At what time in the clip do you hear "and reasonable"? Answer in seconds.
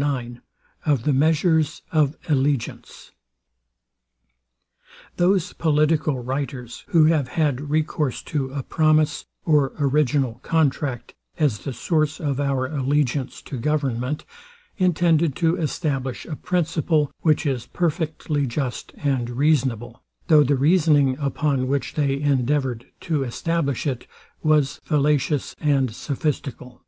18.98-20.04